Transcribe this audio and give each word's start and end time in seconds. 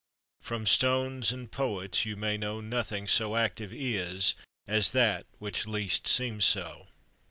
From 0.41 0.65
stones 0.65 1.31
and 1.31 1.51
poets 1.51 2.07
you 2.07 2.15
may 2.15 2.35
know, 2.35 2.59
Nothing 2.59 3.07
so 3.07 3.35
active 3.35 3.71
is, 3.71 4.33
as 4.65 4.89
that 4.97 5.27
which 5.37 5.67
least 5.67 6.07
seems 6.07 6.43
so. 6.43 6.87